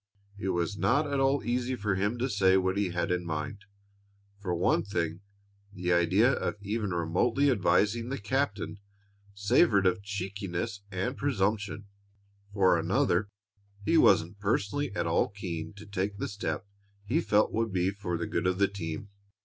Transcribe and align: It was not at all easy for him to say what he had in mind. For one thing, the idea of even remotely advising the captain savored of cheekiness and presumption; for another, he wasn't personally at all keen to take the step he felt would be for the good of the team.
It 0.39 0.47
was 0.49 0.79
not 0.79 1.05
at 1.05 1.19
all 1.19 1.43
easy 1.43 1.75
for 1.75 1.93
him 1.93 2.17
to 2.17 2.27
say 2.27 2.57
what 2.57 2.75
he 2.75 2.89
had 2.89 3.11
in 3.11 3.23
mind. 3.23 3.65
For 4.39 4.51
one 4.55 4.81
thing, 4.81 5.19
the 5.71 5.93
idea 5.93 6.31
of 6.31 6.55
even 6.59 6.89
remotely 6.89 7.51
advising 7.51 8.09
the 8.09 8.17
captain 8.17 8.79
savored 9.35 9.85
of 9.85 10.01
cheekiness 10.01 10.81
and 10.91 11.15
presumption; 11.15 11.85
for 12.51 12.79
another, 12.79 13.29
he 13.85 13.95
wasn't 13.95 14.39
personally 14.39 14.91
at 14.95 15.05
all 15.05 15.29
keen 15.29 15.71
to 15.73 15.85
take 15.85 16.17
the 16.17 16.27
step 16.27 16.65
he 17.05 17.21
felt 17.21 17.51
would 17.53 17.71
be 17.71 17.91
for 17.91 18.17
the 18.17 18.25
good 18.25 18.47
of 18.47 18.57
the 18.57 18.67
team. 18.67 19.09